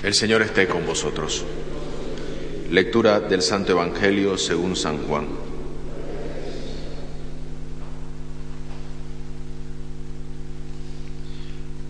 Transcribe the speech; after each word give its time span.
El 0.00 0.14
Señor 0.14 0.42
esté 0.42 0.68
con 0.68 0.86
vosotros. 0.86 1.44
Lectura 2.70 3.18
del 3.18 3.42
Santo 3.42 3.72
Evangelio 3.72 4.38
según 4.38 4.76
San 4.76 4.98
Juan. 4.98 5.26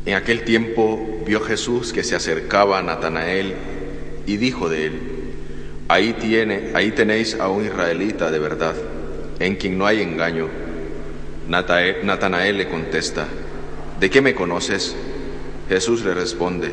En 0.06 0.14
aquel 0.14 0.42
tiempo 0.44 1.22
vio 1.26 1.40
Jesús 1.42 1.92
que 1.92 2.02
se 2.02 2.16
acercaba 2.16 2.78
a 2.78 2.82
Natanael 2.82 3.54
y 4.26 4.38
dijo 4.38 4.70
de 4.70 4.86
él, 4.86 5.00
ahí, 5.88 6.14
tiene, 6.14 6.70
ahí 6.72 6.92
tenéis 6.92 7.34
a 7.34 7.48
un 7.48 7.66
israelita 7.66 8.30
de 8.30 8.38
verdad, 8.38 8.74
en 9.38 9.56
quien 9.56 9.76
no 9.76 9.84
hay 9.84 10.00
engaño. 10.00 10.48
Natanael 11.46 12.56
le 12.56 12.68
contesta, 12.70 13.28
¿de 14.00 14.08
qué 14.08 14.22
me 14.22 14.34
conoces? 14.34 14.96
Jesús 15.68 16.02
le 16.06 16.14
responde, 16.14 16.72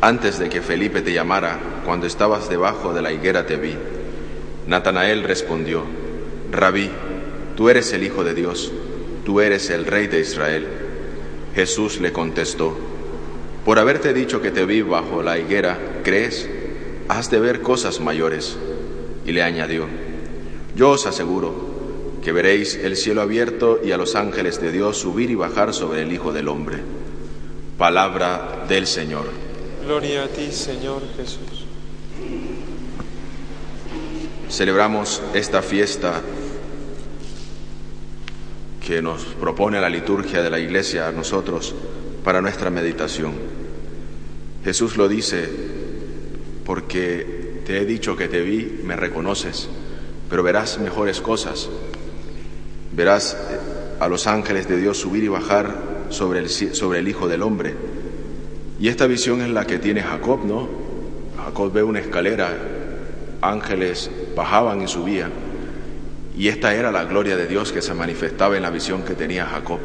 antes 0.00 0.38
de 0.38 0.48
que 0.48 0.62
Felipe 0.62 1.02
te 1.02 1.12
llamara, 1.12 1.58
cuando 1.84 2.06
estabas 2.06 2.48
debajo 2.48 2.94
de 2.94 3.02
la 3.02 3.12
higuera 3.12 3.44
te 3.46 3.56
vi. 3.56 3.74
Natanael 4.66 5.24
respondió, 5.24 5.82
Rabí, 6.50 6.90
tú 7.56 7.68
eres 7.68 7.92
el 7.92 8.04
Hijo 8.04 8.24
de 8.24 8.34
Dios, 8.34 8.72
tú 9.26 9.40
eres 9.40 9.68
el 9.68 9.84
Rey 9.84 10.06
de 10.06 10.20
Israel. 10.20 10.66
Jesús 11.54 12.00
le 12.00 12.12
contestó, 12.12 12.76
por 13.64 13.78
haberte 13.78 14.14
dicho 14.14 14.40
que 14.40 14.50
te 14.50 14.64
vi 14.64 14.80
bajo 14.80 15.22
la 15.22 15.38
higuera, 15.38 15.78
¿crees? 16.02 16.48
Has 17.08 17.30
de 17.30 17.40
ver 17.40 17.60
cosas 17.60 18.00
mayores. 18.00 18.56
Y 19.26 19.32
le 19.32 19.42
añadió, 19.42 19.86
yo 20.74 20.90
os 20.90 21.06
aseguro 21.06 21.52
que 22.24 22.32
veréis 22.32 22.74
el 22.76 22.96
cielo 22.96 23.20
abierto 23.20 23.80
y 23.84 23.92
a 23.92 23.98
los 23.98 24.14
ángeles 24.14 24.60
de 24.62 24.72
Dios 24.72 24.96
subir 24.96 25.30
y 25.30 25.34
bajar 25.34 25.74
sobre 25.74 26.02
el 26.02 26.12
Hijo 26.12 26.32
del 26.32 26.48
Hombre. 26.48 26.78
Palabra 27.76 28.64
del 28.66 28.86
Señor. 28.86 29.49
Gloria 29.84 30.24
a 30.24 30.28
ti, 30.28 30.52
Señor 30.52 31.02
Jesús. 31.16 31.64
Celebramos 34.50 35.22
esta 35.32 35.62
fiesta 35.62 36.20
que 38.86 39.00
nos 39.00 39.24
propone 39.24 39.80
la 39.80 39.88
liturgia 39.88 40.42
de 40.42 40.50
la 40.50 40.58
Iglesia 40.58 41.08
a 41.08 41.12
nosotros 41.12 41.74
para 42.22 42.42
nuestra 42.42 42.68
meditación. 42.68 43.32
Jesús 44.64 44.98
lo 44.98 45.08
dice 45.08 45.48
porque 46.66 47.62
te 47.64 47.78
he 47.78 47.86
dicho 47.86 48.16
que 48.16 48.28
te 48.28 48.42
vi, 48.42 48.80
me 48.84 48.96
reconoces, 48.96 49.68
pero 50.28 50.42
verás 50.42 50.78
mejores 50.78 51.22
cosas. 51.22 51.70
Verás 52.92 53.36
a 53.98 54.08
los 54.08 54.26
ángeles 54.26 54.68
de 54.68 54.76
Dios 54.76 54.98
subir 54.98 55.24
y 55.24 55.28
bajar 55.28 56.06
sobre 56.10 56.40
el, 56.40 56.50
sobre 56.50 56.98
el 56.98 57.08
Hijo 57.08 57.28
del 57.28 57.42
Hombre 57.42 57.99
y 58.80 58.88
esta 58.88 59.06
visión 59.06 59.42
es 59.42 59.50
la 59.50 59.66
que 59.66 59.78
tiene 59.78 60.00
Jacob, 60.00 60.40
¿no? 60.46 60.66
Jacob 61.44 61.70
ve 61.70 61.82
una 61.82 62.00
escalera, 62.00 62.50
ángeles 63.42 64.10
bajaban 64.34 64.80
y 64.80 64.88
subían. 64.88 65.30
Y 66.36 66.48
esta 66.48 66.74
era 66.74 66.90
la 66.90 67.04
gloria 67.04 67.36
de 67.36 67.46
Dios 67.46 67.72
que 67.72 67.82
se 67.82 67.92
manifestaba 67.92 68.56
en 68.56 68.62
la 68.62 68.70
visión 68.70 69.02
que 69.02 69.12
tenía 69.12 69.44
Jacob. 69.44 69.78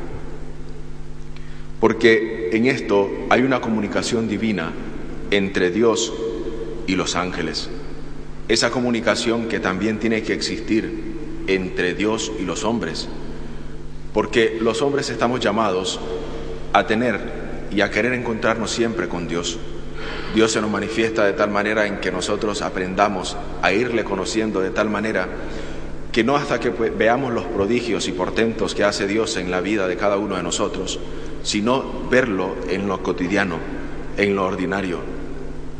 Porque 1.82 2.52
en 2.54 2.68
esto 2.68 3.10
hay 3.30 3.42
una 3.42 3.60
comunicación 3.60 4.30
divina 4.30 4.72
entre 5.30 5.72
Dios 5.72 6.14
y 6.88 6.96
los 6.96 7.18
ángeles. 7.18 7.70
Esa 8.48 8.72
comunicación 8.72 9.50
que 9.50 9.60
también 9.60 10.00
tiene 10.00 10.24
que 10.24 10.34
existir 10.34 11.44
entre 11.48 11.96
Dios 11.96 12.32
y 12.40 12.44
los 12.44 12.64
hombres. 12.64 13.10
Porque 14.14 14.58
los 14.62 14.82
hombres 14.82 15.10
estamos 15.10 15.42
llamados 15.42 16.00
a 16.72 16.88
tener 16.88 17.45
y 17.72 17.82
a 17.82 17.90
querer 17.92 18.14
encontrarnos 18.14 18.72
siempre 18.72 19.08
con 19.08 19.28
Dios. 19.28 19.60
Dios 20.34 20.52
se 20.52 20.62
nos 20.62 20.70
manifiesta 20.70 21.26
de 21.26 21.34
tal 21.34 21.50
manera 21.50 21.88
en 21.88 22.00
que 22.00 22.12
nosotros 22.12 22.62
aprendamos 22.62 23.38
a 23.62 23.72
irle 23.72 24.04
conociendo 24.04 24.60
de 24.60 24.70
tal 24.70 24.90
manera 24.90 25.28
que 26.12 26.24
no 26.24 26.36
hasta 26.36 26.60
que 26.60 26.70
veamos 26.70 27.34
los 27.34 27.44
prodigios 27.44 28.08
y 28.08 28.14
portentos 28.14 28.74
que 28.74 28.84
hace 28.84 29.08
Dios 29.08 29.36
en 29.38 29.52
la 29.52 29.62
vida 29.62 29.88
de 29.88 29.98
cada 29.98 30.18
uno 30.18 30.38
de 30.38 30.44
nosotros, 30.44 31.00
sino 31.44 32.08
verlo 32.10 32.56
en 32.70 32.88
lo 32.88 33.04
cotidiano, 33.04 33.58
en 34.18 34.36
lo 34.36 34.46
ordinario. 34.46 35.00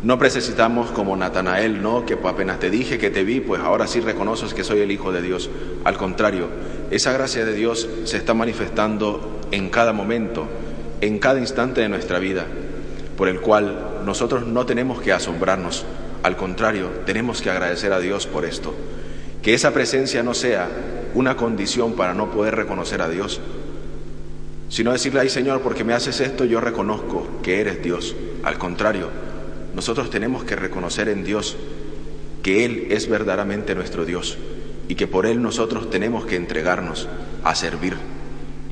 No 0.04 0.18
necesitamos 0.18 0.92
como 0.92 1.16
Natanael, 1.16 1.82
¿no? 1.82 2.06
Que 2.06 2.14
apenas 2.14 2.60
te 2.60 2.70
dije 2.70 2.98
que 2.98 3.10
te 3.10 3.24
vi, 3.24 3.40
pues 3.40 3.62
ahora 3.62 3.88
sí 3.88 4.02
reconoces 4.02 4.54
que 4.54 4.64
soy 4.64 4.82
el 4.82 4.92
Hijo 4.92 5.12
de 5.12 5.22
Dios. 5.22 5.50
Al 5.84 5.98
contrario, 5.98 6.48
esa 6.92 7.12
gracia 7.14 7.46
de 7.46 7.54
Dios 7.54 7.88
se 8.04 8.18
está 8.18 8.34
manifestando 8.34 9.40
en 9.52 9.70
cada 9.70 9.94
momento, 9.94 10.48
en 11.06 11.20
cada 11.20 11.40
instante 11.40 11.82
de 11.82 11.90
nuestra 11.90 12.20
vida, 12.20 12.46
por 13.18 13.28
el 13.28 13.40
cual 13.40 14.02
nosotros 14.06 14.46
no 14.48 14.66
tenemos 14.66 15.02
que 15.02 15.14
asombrarnos, 15.14 15.86
al 16.24 16.36
contrario, 16.36 16.90
tenemos 17.06 17.42
que 17.42 17.52
agradecer 17.52 17.94
a 17.94 18.00
Dios 18.00 18.26
por 18.26 18.46
esto. 18.46 18.74
Que 19.44 19.54
esa 19.54 19.72
presencia 19.72 20.24
no 20.24 20.34
sea 20.34 20.68
una 21.14 21.38
condición 21.38 21.94
para 21.94 22.16
no 22.16 22.32
poder 22.32 22.56
reconocer 22.56 23.02
a 23.02 23.10
Dios, 23.10 23.40
sino 24.70 24.92
decirle, 24.92 25.20
ay 25.20 25.30
Señor, 25.30 25.62
porque 25.62 25.84
me 25.84 25.94
haces 25.94 26.20
esto, 26.20 26.46
yo 26.46 26.60
reconozco 26.60 27.28
que 27.44 27.62
eres 27.62 27.84
Dios. 27.84 28.16
Al 28.44 28.58
contrario, 28.58 29.10
nosotros 29.76 30.10
tenemos 30.10 30.44
que 30.44 30.56
reconocer 30.56 31.10
en 31.10 31.24
Dios 31.24 31.56
que 32.42 32.66
Él 32.66 32.88
es 32.90 33.08
verdaderamente 33.08 33.76
nuestro 33.76 34.06
Dios 34.06 34.38
y 34.88 34.96
que 34.96 35.06
por 35.06 35.28
Él 35.28 35.42
nosotros 35.42 35.92
tenemos 35.92 36.26
que 36.26 36.36
entregarnos 36.36 37.08
a 37.44 37.54
servir. 37.54 38.15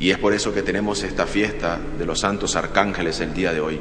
Y 0.03 0.12
es 0.12 0.18
por 0.18 0.34
eso 0.34 0.53
que 0.53 0.64
tenemos 0.64 1.02
esta 1.03 1.25
fiesta 1.25 1.80
de 1.97 2.06
los 2.06 2.19
santos 2.19 2.58
arcángeles 2.58 3.22
el 3.22 3.34
día 3.34 3.53
de 3.53 3.62
hoy. 3.62 3.80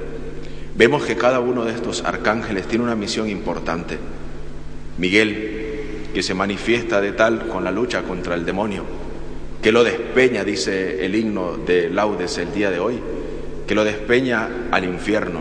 Vemos 0.77 1.05
que 1.05 1.16
cada 1.16 1.41
uno 1.41 1.65
de 1.65 1.72
estos 1.72 2.05
arcángeles 2.05 2.69
tiene 2.69 2.84
una 2.84 2.94
misión 2.94 3.28
importante. 3.28 3.99
Miguel, 4.99 6.11
que 6.15 6.22
se 6.22 6.32
manifiesta 6.32 7.00
de 7.00 7.11
tal 7.11 7.49
con 7.49 7.65
la 7.65 7.72
lucha 7.72 8.03
contra 8.03 8.37
el 8.37 8.47
demonio, 8.47 8.84
que 9.61 9.72
lo 9.72 9.82
despeña, 9.82 10.44
dice 10.44 11.05
el 11.05 11.16
himno 11.16 11.56
de 11.56 11.91
laudes 11.91 12.38
el 12.38 12.55
día 12.55 12.71
de 12.71 12.78
hoy, 12.78 13.00
que 13.66 13.75
lo 13.75 13.82
despeña 13.82 14.69
al 14.71 14.84
infierno 14.84 15.41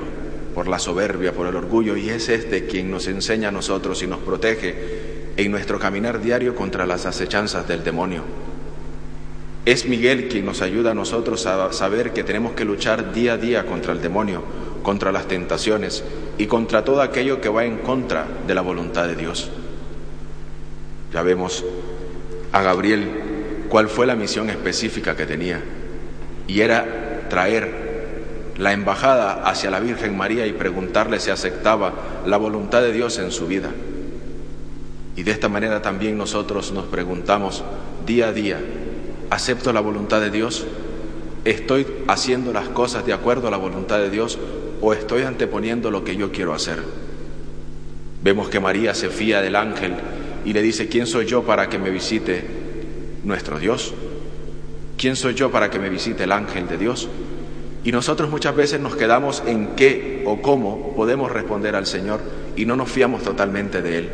por 0.56 0.68
la 0.68 0.80
soberbia, 0.80 1.32
por 1.32 1.46
el 1.46 1.56
orgullo, 1.56 1.96
y 1.96 2.10
es 2.10 2.28
este 2.28 2.66
quien 2.66 2.90
nos 2.90 3.06
enseña 3.06 3.50
a 3.50 3.52
nosotros 3.52 4.02
y 4.02 4.08
nos 4.08 4.22
protege 4.22 5.34
en 5.38 5.52
nuestro 5.52 5.78
caminar 5.78 6.20
diario 6.20 6.56
contra 6.56 6.88
las 6.88 7.06
acechanzas 7.06 7.68
del 7.68 7.84
demonio. 7.84 8.51
Es 9.66 9.86
Miguel 9.86 10.28
quien 10.28 10.46
nos 10.46 10.62
ayuda 10.62 10.92
a 10.92 10.96
nosotros 10.96 11.46
a 11.46 11.72
saber 11.72 12.14
que 12.14 12.24
tenemos 12.24 12.54
que 12.54 12.66
luchar 12.66 13.14
día 13.14 13.34
a 13.34 13.38
día 13.38 13.66
contra 13.66 13.94
el 13.94 14.02
demonio, 14.02 14.42
contra 14.82 15.12
las 15.12 15.28
tentaciones 15.28 16.04
y 16.40 16.48
contra 16.48 16.84
todo 16.84 17.02
aquello 17.02 17.42
que 17.42 17.50
va 17.50 17.66
en 17.66 17.78
contra 17.78 18.26
de 18.48 18.56
la 18.56 18.62
voluntad 18.62 19.08
de 19.08 19.16
Dios. 19.16 19.52
Ya 21.14 21.22
vemos 21.22 21.64
a 22.52 22.62
Gabriel 22.64 23.06
cuál 23.70 23.88
fue 23.88 24.08
la 24.08 24.16
misión 24.16 24.50
específica 24.50 25.16
que 25.16 25.28
tenía 25.28 25.62
y 26.48 26.62
era 26.62 27.28
traer 27.30 27.92
la 28.58 28.74
embajada 28.74 29.44
hacia 29.48 29.72
la 29.72 29.80
Virgen 29.80 30.18
María 30.18 30.48
y 30.48 30.54
preguntarle 30.54 31.20
si 31.20 31.30
aceptaba 31.30 31.94
la 32.26 32.38
voluntad 32.38 32.82
de 32.82 32.94
Dios 32.94 33.20
en 33.20 33.32
su 33.32 33.48
vida. 33.48 33.70
Y 35.16 35.24
de 35.24 35.32
esta 35.32 35.50
manera 35.50 35.82
también 35.82 36.18
nosotros 36.18 36.72
nos 36.72 36.86
preguntamos 36.86 37.64
día 38.06 38.28
a 38.30 38.34
día, 38.34 38.60
¿Acepto 39.32 39.72
la 39.72 39.80
voluntad 39.80 40.20
de 40.20 40.30
Dios? 40.30 40.66
¿Estoy 41.46 41.88
haciendo 42.10 42.52
las 42.52 42.68
cosas 42.68 43.06
de 43.06 43.14
acuerdo 43.14 43.48
a 43.48 43.52
la 43.52 43.56
voluntad 43.56 43.98
de 44.00 44.10
Dios 44.10 44.38
o 44.82 44.92
estoy 44.92 45.22
anteponiendo 45.22 45.90
lo 45.90 46.04
que 46.04 46.18
yo 46.18 46.34
quiero 46.34 46.54
hacer? 46.54 46.84
Vemos 48.22 48.50
que 48.50 48.60
María 48.60 48.94
se 48.94 49.10
fía 49.10 49.42
del 49.42 49.56
ángel 49.56 49.94
y 50.44 50.52
le 50.52 50.62
dice, 50.62 50.90
¿quién 50.90 51.08
soy 51.08 51.28
yo 51.28 51.44
para 51.44 51.70
que 51.70 51.80
me 51.80 51.92
visite 51.92 52.44
nuestro 53.24 53.58
Dios? 53.58 53.94
¿Quién 54.98 55.16
soy 55.16 55.34
yo 55.34 55.50
para 55.50 55.70
que 55.70 55.80
me 55.80 55.88
visite 55.88 56.26
el 56.26 56.34
ángel 56.34 56.68
de 56.68 56.78
Dios? 56.78 57.08
Y 57.86 57.94
nosotros 57.94 58.30
muchas 58.30 58.54
veces 58.54 58.82
nos 58.82 58.98
quedamos 58.98 59.44
en 59.48 59.78
qué 59.78 60.24
o 60.26 60.42
cómo 60.42 60.94
podemos 60.94 61.32
responder 61.32 61.78
al 61.78 61.86
Señor 61.86 62.20
y 62.58 62.66
no 62.66 62.76
nos 62.76 62.92
fiamos 62.92 63.24
totalmente 63.24 63.82
de 63.82 63.98
Él. 63.98 64.10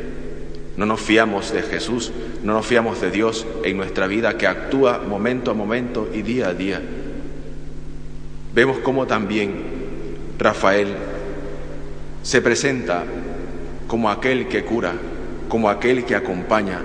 No 0.77 0.85
nos 0.85 1.01
fiamos 1.01 1.51
de 1.51 1.63
Jesús, 1.63 2.11
no 2.43 2.53
nos 2.53 2.65
fiamos 2.65 3.01
de 3.01 3.09
Dios 3.09 3.47
en 3.63 3.77
nuestra 3.77 4.05
vida 4.05 4.37
que 4.37 4.45
actúa 4.45 4.99
momento 4.99 5.51
a 5.51 5.55
momento 5.55 6.07
y 6.13 6.21
día 6.21 6.49
a 6.49 6.53
día. 6.53 6.81
Vemos 8.53 8.77
cómo 8.79 9.07
también 9.07 9.55
Rafael 10.37 10.89
se 12.21 12.41
presenta 12.41 13.03
como 13.87 14.11
aquel 14.11 14.47
que 14.47 14.63
cura, 14.63 14.93
como 15.49 15.69
aquel 15.69 16.05
que 16.05 16.15
acompaña, 16.15 16.81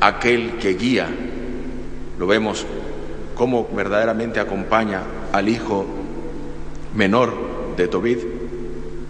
aquel 0.00 0.56
que 0.58 0.74
guía. 0.74 1.08
Lo 2.18 2.26
vemos 2.26 2.66
cómo 3.36 3.68
verdaderamente 3.72 4.40
acompaña 4.40 5.02
al 5.32 5.48
hijo 5.48 5.86
menor 6.96 7.34
de 7.76 7.86
Tobit. 7.86 8.20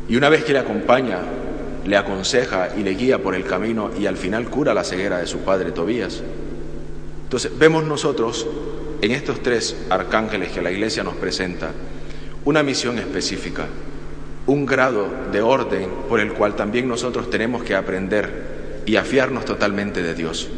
Y 0.08 0.16
una 0.16 0.28
vez 0.28 0.44
que 0.44 0.52
le 0.52 0.58
acompaña, 0.58 1.20
le 1.86 1.96
aconseja 1.96 2.70
y 2.76 2.82
le 2.82 2.94
guía 2.94 3.22
por 3.22 3.34
el 3.34 3.44
camino 3.44 3.90
y 3.98 4.06
al 4.06 4.16
final 4.16 4.48
cura 4.48 4.74
la 4.74 4.84
ceguera 4.84 5.18
de 5.18 5.26
su 5.26 5.38
padre 5.38 5.72
Tobías. 5.72 6.22
Entonces, 7.24 7.52
vemos 7.58 7.84
nosotros 7.84 8.46
en 9.02 9.10
estos 9.10 9.42
tres 9.42 9.76
arcángeles 9.90 10.52
que 10.52 10.62
la 10.62 10.70
iglesia 10.70 11.04
nos 11.04 11.14
presenta 11.16 11.70
una 12.44 12.62
misión 12.62 12.98
específica. 12.98 13.66
un 14.46 14.64
grado 14.64 15.08
de 15.32 15.40
orden 15.40 15.90
por 16.08 16.20
el 16.20 16.32
cual 16.32 16.54
también 16.54 16.86
nosotros 16.86 17.30
tenemos 17.30 17.64
que 17.64 17.74
aprender 17.74 18.82
y 18.86 18.94
afiarnos 18.94 19.44
totalmente 19.44 20.04
de 20.04 20.14
Dios. 20.14 20.48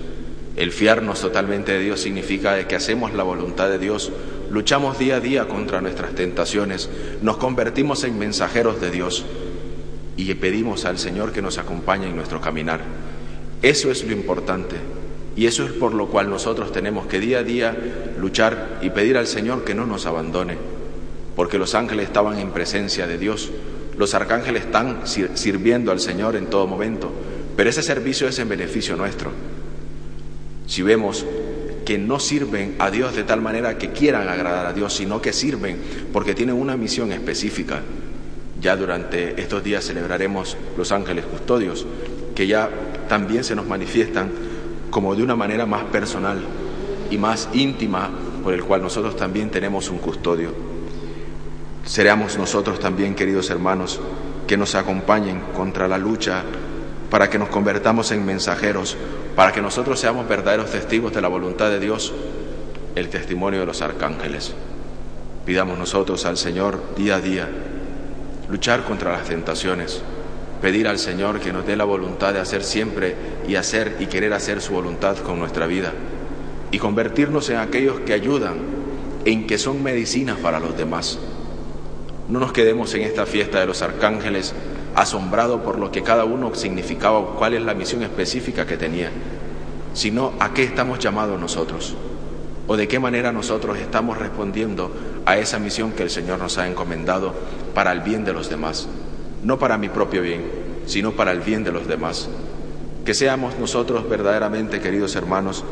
El 0.56 0.72
fiarnos 0.72 1.22
totalmente 1.22 1.72
de 1.72 1.78
Dios 1.78 2.00
significa 2.00 2.62
que 2.69 2.76
hacemos 2.76 3.14
la 3.14 3.22
voluntad 3.22 3.70
de 3.70 3.78
Dios, 3.78 4.12
luchamos 4.50 4.98
día 4.98 5.16
a 5.16 5.20
día 5.20 5.48
contra 5.48 5.80
nuestras 5.80 6.14
tentaciones, 6.14 6.90
nos 7.22 7.38
convertimos 7.38 8.04
en 8.04 8.19
mensajeros 8.19 8.78
de 8.78 8.90
Dios 8.90 9.25
y 10.18 10.34
pedimos 10.34 10.84
al 10.84 10.98
Señor 10.98 11.32
que 11.32 11.40
nos 11.40 11.58
acompañe 11.58 12.08
en 12.08 12.16
nuestro 12.16 12.40
caminar. 12.40 12.80
Eso 13.62 13.90
es 13.90 14.04
lo 14.04 14.12
importante 14.12 14.76
y 15.36 15.46
eso 15.46 15.64
es 15.64 15.72
por 15.72 15.94
lo 15.94 16.08
cual 16.08 16.28
nosotros 16.28 16.72
tenemos 16.72 17.06
que 17.06 17.20
día 17.20 17.38
a 17.38 17.42
día 17.44 17.76
luchar 18.18 18.80
y 18.82 18.90
pedir 18.90 19.16
al 19.16 19.28
Señor 19.28 19.64
que 19.64 19.74
no 19.76 19.86
nos 19.86 20.04
abandone, 20.06 20.56
porque 21.36 21.58
los 21.58 21.76
ángeles 21.76 22.06
estaban 22.06 22.40
en 22.40 22.50
presencia 22.50 23.06
de 23.06 23.18
Dios, 23.18 23.52
los 23.96 24.14
arcángeles 24.14 24.64
están 24.64 25.02
sirviendo 25.06 25.92
al 25.92 26.00
Señor 26.00 26.34
en 26.34 26.46
todo 26.46 26.66
momento, 26.66 27.12
pero 27.56 27.70
ese 27.70 27.84
servicio 27.84 28.26
es 28.26 28.38
en 28.40 28.48
beneficio 28.48 28.96
nuestro. 28.96 29.30
Si 30.66 30.82
vemos 30.82 31.24
que 31.86 31.98
no 31.98 32.18
sirven 32.18 32.74
a 32.80 32.90
Dios 32.90 33.14
de 33.14 33.22
tal 33.22 33.40
manera 33.40 33.78
que 33.78 33.92
quieran 33.92 34.28
agradar 34.28 34.66
a 34.66 34.72
Dios, 34.72 34.92
sino 34.94 35.22
que 35.22 35.32
sirven 35.32 35.78
porque 36.12 36.34
tienen 36.34 36.56
una 36.56 36.76
misión 36.76 37.12
específica. 37.12 37.82
Ya 38.60 38.76
durante 38.76 39.40
estos 39.40 39.62
días 39.62 39.84
celebraremos 39.84 40.56
los 40.76 40.90
ángeles 40.90 41.25
custodios, 41.25 41.87
que 42.34 42.46
ya 42.46 42.69
también 43.08 43.44
se 43.44 43.55
nos 43.55 43.66
manifiestan 43.66 44.31
como 44.90 45.14
de 45.14 45.22
una 45.22 45.37
manera 45.37 45.64
más 45.64 45.84
personal 45.84 46.40
y 47.10 47.19
más 47.19 47.49
íntima, 47.52 48.10
por 48.43 48.55
el 48.55 48.64
cual 48.64 48.82
nosotros 48.82 49.16
también 49.16 49.50
tenemos 49.50 49.90
un 49.90 49.99
custodio. 49.99 50.52
Seamos 51.84 52.37
nosotros 52.37 52.81
también, 52.81 53.14
queridos 53.14 53.49
hermanos, 53.50 54.00
que 54.46 54.56
nos 54.56 54.75
acompañen 54.75 55.40
contra 55.56 55.87
la 55.87 55.99
lucha 55.99 56.43
para 57.11 57.31
que 57.31 57.38
nos 57.38 57.49
convertamos 57.49 58.11
en 58.11 58.26
mensajeros, 58.26 58.96
para 59.37 59.52
que 59.52 59.62
nosotros 59.62 60.00
seamos 60.00 60.28
verdaderos 60.28 60.70
testigos 60.70 61.14
de 61.14 61.20
la 61.20 61.28
voluntad 61.28 61.70
de 61.70 61.81
Dios, 61.81 62.12
el 62.94 63.08
testimonio 63.08 63.61
de 63.61 63.66
los 63.66 63.82
arcángeles. 63.82 64.52
Pidamos 65.46 65.78
nosotros 65.78 66.26
al 66.26 66.37
Señor 66.37 66.94
día 66.96 67.16
a 67.16 67.20
día 67.20 67.49
luchar 68.50 68.84
contra 68.84 69.12
las 69.12 69.28
tentaciones, 69.28 70.00
pedir 70.60 70.88
al 70.88 70.98
Señor 70.98 71.40
que 71.40 71.52
nos 71.52 71.66
dé 71.66 71.76
la 71.76 71.84
voluntad 71.84 72.32
de 72.32 72.40
hacer 72.40 72.64
siempre 72.64 73.14
y 73.46 73.56
hacer 73.56 73.96
y 74.00 74.06
querer 74.06 74.32
hacer 74.32 74.60
su 74.60 74.72
voluntad 74.72 75.16
con 75.18 75.38
nuestra 75.38 75.66
vida 75.66 75.92
y 76.70 76.78
convertirnos 76.78 77.48
en 77.50 77.56
aquellos 77.56 78.00
que 78.00 78.12
ayudan, 78.12 78.56
en 79.24 79.46
que 79.46 79.58
son 79.58 79.82
medicinas 79.82 80.38
para 80.38 80.60
los 80.60 80.76
demás. 80.76 81.18
No 82.28 82.40
nos 82.40 82.52
quedemos 82.52 82.94
en 82.94 83.02
esta 83.02 83.26
fiesta 83.26 83.60
de 83.60 83.66
los 83.66 83.82
arcángeles 83.82 84.54
asombrado 84.94 85.62
por 85.62 85.78
lo 85.78 85.90
que 85.90 86.02
cada 86.02 86.24
uno 86.24 86.54
significaba 86.54 87.18
o 87.18 87.36
cuál 87.36 87.54
es 87.54 87.62
la 87.62 87.74
misión 87.74 88.02
específica 88.02 88.66
que 88.66 88.76
tenía, 88.76 89.10
sino 89.94 90.32
a 90.40 90.52
qué 90.52 90.64
estamos 90.64 90.98
llamados 90.98 91.40
nosotros 91.40 91.94
o 92.66 92.76
de 92.76 92.86
qué 92.86 92.98
manera 92.98 93.32
nosotros 93.32 93.78
estamos 93.78 94.18
respondiendo 94.18 94.90
a 95.28 95.36
esa 95.36 95.58
misión 95.58 95.92
que 95.92 96.02
el 96.02 96.08
Señor 96.08 96.38
nos 96.38 96.56
ha 96.56 96.66
encomendado 96.66 97.34
para 97.75 97.92
el 97.92 98.00
bien 98.00 98.25
de 98.25 98.32
los 98.32 98.48
demás, 98.48 98.88
no 99.44 99.58
para 99.58 99.76
mi 99.76 99.90
propio 99.90 100.22
bien, 100.22 100.42
sino 100.86 101.12
para 101.12 101.32
el 101.32 101.40
bien 101.40 101.64
de 101.64 101.70
los 101.70 101.86
demás. 101.86 102.30
Que 103.04 103.12
seamos 103.12 103.58
nosotros 103.58 104.08
verdaderamente, 104.08 104.80
queridos 104.80 105.16
hermanos, 105.16 105.64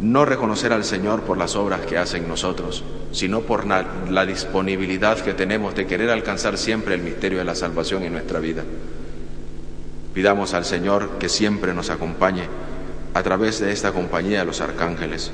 no 0.00 0.24
reconocer 0.24 0.72
al 0.72 0.82
Señor 0.82 1.22
por 1.22 1.38
las 1.38 1.54
obras 1.54 1.82
que 1.82 1.96
hace 1.96 2.16
en 2.16 2.26
nosotros, 2.26 2.82
sino 3.12 3.42
por 3.42 3.68
la, 3.68 4.26
disponibilidad 4.26 5.16
que 5.20 5.32
tenemos 5.32 5.76
de 5.76 5.86
querer 5.86 6.10
alcanzar 6.10 6.58
siempre 6.58 6.96
el 6.96 7.02
misterio 7.02 7.38
de 7.38 7.44
la 7.44 7.54
salvación 7.54 8.02
en 8.02 8.14
nuestra 8.14 8.40
vida. 8.40 8.64
Pidamos 10.12 10.54
al 10.54 10.64
Señor 10.64 11.18
que 11.20 11.28
siempre 11.28 11.72
nos 11.72 11.90
acompañe 11.90 12.48
a 13.14 13.22
través 13.22 13.60
de 13.60 13.70
esta 13.70 13.92
compañía 13.92 14.40
de 14.40 14.46
los 14.46 14.60
arcángeles, 14.60 15.30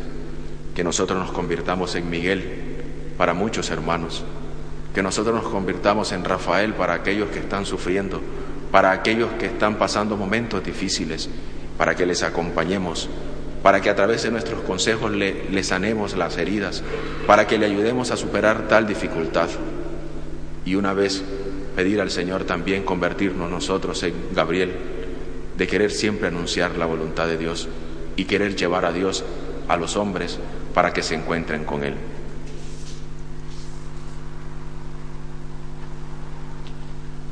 que 0.74 0.84
nosotros 0.84 1.18
nos 1.18 1.32
convirtamos 1.32 1.94
en 1.94 2.10
Miguel 2.10 2.63
para 3.16 3.34
muchos 3.34 3.70
hermanos, 3.70 4.24
que 4.94 5.02
nosotros 5.02 5.34
nos 5.34 5.50
convirtamos 5.52 6.12
en 6.12 6.24
Rafael 6.24 6.74
para 6.74 6.94
aquellos 6.94 7.30
que 7.30 7.40
están 7.40 7.66
sufriendo, 7.66 8.20
para 8.70 8.92
aquellos 8.92 9.30
que 9.32 9.46
están 9.46 9.76
pasando 9.76 10.16
momentos 10.16 10.64
difíciles, 10.64 11.28
para 11.76 11.94
que 11.94 12.06
les 12.06 12.22
acompañemos 12.22 13.08
para 13.64 13.80
que 13.80 13.88
a 13.88 13.96
través 13.96 14.22
de 14.22 14.30
nuestros 14.30 14.60
consejos 14.60 15.10
le, 15.10 15.64
sanemos 15.64 16.14
las 16.18 16.36
heridas, 16.36 16.82
para 17.26 17.46
que 17.46 17.56
le 17.56 17.64
ayudemos 17.64 18.10
a 18.10 18.16
superar 18.18 18.68
tal 18.68 18.86
dificultad. 18.86 19.48
Y 20.66 20.74
una 20.74 20.92
vez 20.92 21.24
pedir 21.74 22.02
al 22.02 22.10
Señor 22.10 22.44
también 22.44 22.82
convertirnos 22.82 23.50
nosotros 23.50 24.02
en 24.02 24.12
Gabriel, 24.34 24.70
de 25.56 25.66
querer 25.66 25.92
siempre 25.92 26.28
anunciar 26.28 26.76
la 26.76 26.84
voluntad 26.84 27.26
de 27.26 27.38
Dios 27.38 27.66
y 28.16 28.26
querer 28.26 28.54
llevar 28.54 28.84
a 28.84 28.92
Dios 28.92 29.24
a 29.66 29.78
los 29.78 29.96
hombres 29.96 30.38
para 30.74 30.92
que 30.92 31.02
se 31.02 31.14
encuentren 31.14 31.64
con 31.64 31.84
Él. 31.84 31.94